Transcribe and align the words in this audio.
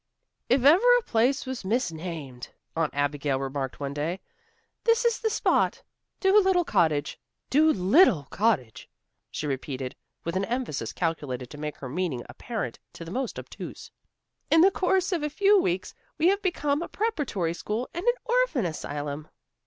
"If 0.49 0.63
ever 0.65 0.97
a 0.97 1.03
place 1.03 1.45
was 1.45 1.63
misnamed," 1.63 2.49
Aunt 2.75 2.91
Abigail 2.91 3.39
remarked 3.39 3.79
one 3.79 3.93
day, 3.93 4.19
"this 4.83 5.05
is 5.05 5.19
the 5.19 5.29
spot. 5.29 5.83
Dolittle 6.19 6.63
Cottage. 6.65 7.19
Do 7.51 7.71
little 7.71 8.23
Cottage," 8.31 8.89
she 9.29 9.45
repeated, 9.45 9.95
with 10.23 10.35
an 10.35 10.45
emphasis 10.45 10.91
calculated 10.91 11.51
to 11.51 11.59
make 11.59 11.77
her 11.77 11.87
meaning 11.87 12.23
apparent 12.27 12.79
to 12.93 13.05
the 13.05 13.11
most 13.11 13.37
obtuse. 13.37 13.91
"In 14.49 14.61
the 14.61 14.71
course 14.71 15.11
of 15.11 15.21
a 15.21 15.29
few 15.29 15.61
weeks 15.61 15.93
we 16.17 16.29
have 16.29 16.41
become 16.41 16.81
a 16.81 16.87
preparatory 16.87 17.53
school 17.53 17.87
and 17.93 18.03
an 18.03 18.15
orphan 18.25 18.65
asylum." 18.65 19.27